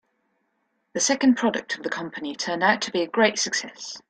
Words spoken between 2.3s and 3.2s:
turned out to be a